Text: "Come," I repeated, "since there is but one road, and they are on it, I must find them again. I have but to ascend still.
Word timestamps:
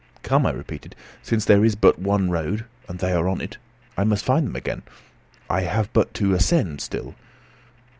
"Come," 0.23 0.47
I 0.47 0.49
repeated, 0.51 0.95
"since 1.21 1.45
there 1.45 1.63
is 1.63 1.75
but 1.75 1.99
one 1.99 2.31
road, 2.31 2.65
and 2.89 2.97
they 2.97 3.11
are 3.13 3.27
on 3.29 3.39
it, 3.39 3.57
I 3.95 4.03
must 4.03 4.25
find 4.25 4.47
them 4.47 4.55
again. 4.55 4.81
I 5.47 5.61
have 5.61 5.93
but 5.93 6.15
to 6.15 6.33
ascend 6.33 6.81
still. 6.81 7.13